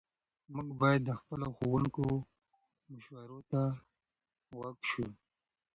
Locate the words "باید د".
0.79-1.09